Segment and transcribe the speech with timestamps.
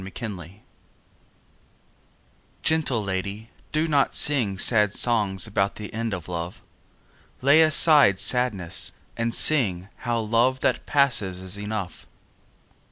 [0.03, 0.63] XXVIII
[2.63, 6.63] Gentle lady, do not sing Sad songs about the end of love;
[7.43, 12.07] Lay aside sadness and sing How love that passes is enough.